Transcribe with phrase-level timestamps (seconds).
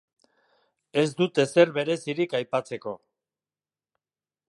[1.01, 2.97] Ez dut ezer berezirik aipatzeko.